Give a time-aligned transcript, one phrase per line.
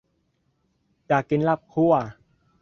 [1.07, 1.93] อยากกินลาบคั่ว